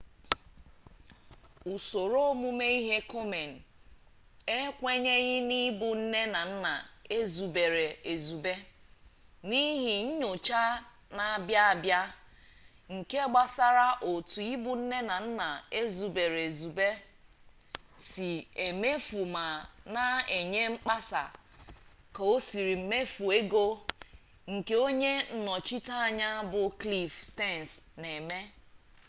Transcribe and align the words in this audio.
usoro 1.73 2.17
omume 2.31 2.65
ihe 2.79 2.97
komen 3.11 3.51
ekwenyeghị 4.59 5.37
n'ịbụ 5.49 5.87
nne 6.01 6.21
na 6.35 6.41
nna 6.51 6.73
ezubere 7.17 7.87
ezube 8.13 8.53
n'ihi 9.47 9.95
nyocha 10.19 10.63
na-abịa 11.15 11.61
abịa 11.73 12.01
nke 12.95 13.19
gbasara 13.31 13.87
otu 14.11 14.39
ịbụ 14.53 14.71
nne 14.81 14.99
na 15.09 15.17
nna 15.25 15.47
ezubere 15.81 16.39
ezube 16.49 16.89
si 18.09 18.29
emefu 18.65 19.19
ma 19.35 19.45
na 19.93 20.03
enye 20.37 20.63
mkpesa 20.73 21.23
ka 22.15 22.21
osiri 22.33 22.75
mefu 22.91 23.23
ego 23.39 23.65
nke 24.53 24.75
onye 24.87 25.13
nnọchiteanya 25.35 26.29
bụ 26.51 26.61
kliff 26.81 27.13
stens 27.29 27.71
na-eme 28.01 28.39